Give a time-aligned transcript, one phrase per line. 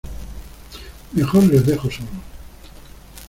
[1.11, 2.07] mejor les dejo solos.